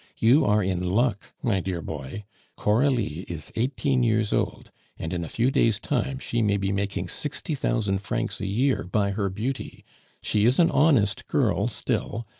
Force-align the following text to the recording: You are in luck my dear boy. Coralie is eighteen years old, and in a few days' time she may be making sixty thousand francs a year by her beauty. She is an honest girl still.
You 0.17 0.45
are 0.45 0.63
in 0.63 0.81
luck 0.83 1.31
my 1.43 1.59
dear 1.59 1.79
boy. 1.79 2.23
Coralie 2.57 3.19
is 3.27 3.51
eighteen 3.55 4.01
years 4.01 4.33
old, 4.33 4.71
and 4.97 5.13
in 5.13 5.23
a 5.23 5.29
few 5.29 5.51
days' 5.51 5.79
time 5.79 6.17
she 6.17 6.41
may 6.41 6.57
be 6.57 6.71
making 6.71 7.07
sixty 7.07 7.53
thousand 7.53 7.99
francs 7.99 8.41
a 8.41 8.47
year 8.47 8.83
by 8.83 9.11
her 9.11 9.29
beauty. 9.29 9.85
She 10.23 10.45
is 10.47 10.57
an 10.57 10.71
honest 10.71 11.27
girl 11.27 11.67
still. 11.67 12.25